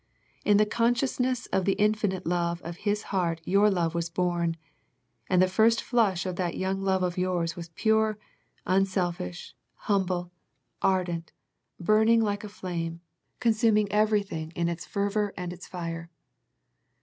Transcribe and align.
In 0.43 0.57
the 0.57 0.65
con 0.65 0.95
sciousness 0.95 1.47
of 1.53 1.65
the 1.65 1.73
infinite 1.77 2.25
love 2.25 2.59
of 2.63 2.77
His 2.89 3.03
heart 3.13 3.39
your 3.45 3.69
love 3.69 3.93
was 3.93 4.09
born, 4.09 4.57
and 5.29 5.39
the 5.39 5.47
first 5.47 5.83
flush 5.83 6.25
of 6.25 6.37
that 6.37 6.57
young 6.57 6.81
love 6.81 7.03
of 7.03 7.19
yours 7.19 7.55
was 7.55 7.69
pure, 7.75 8.17
unselfish, 8.65 9.53
humble, 9.75 10.31
ardent, 10.81 11.33
burning 11.79 12.19
like 12.19 12.43
a 12.43 12.49
flame, 12.49 13.01
consum 13.39 13.77
ing 13.77 13.91
everything 13.91 14.49
in 14.55 14.69
its 14.69 14.87
fervour 14.87 15.35
and 15.37 15.53
its 15.53 15.67
fire. 15.67 16.09